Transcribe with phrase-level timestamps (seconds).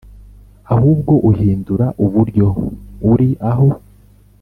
[0.73, 2.45] ahubwo uhindura uburyo
[3.11, 3.69] uri aho: